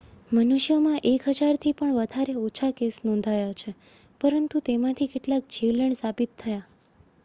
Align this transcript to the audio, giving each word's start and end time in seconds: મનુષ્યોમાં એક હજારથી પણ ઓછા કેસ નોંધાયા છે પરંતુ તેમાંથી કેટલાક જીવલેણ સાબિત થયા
મનુષ્યોમાં 0.31 1.03
એક 1.05 1.25
હજારથી 1.31 1.73
પણ 1.73 1.99
ઓછા 2.39 2.71
કેસ 2.73 2.97
નોંધાયા 3.03 3.53
છે 3.55 3.75
પરંતુ 4.21 4.63
તેમાંથી 4.65 5.09
કેટલાક 5.09 5.43
જીવલેણ 5.51 5.97
સાબિત 5.97 6.31
થયા 6.37 6.65